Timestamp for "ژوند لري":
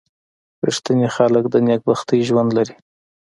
2.27-2.75